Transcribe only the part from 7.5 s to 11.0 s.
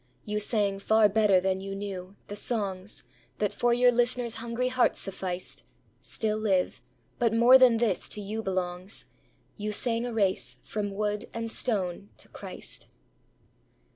than this to you belongs; You sang a race from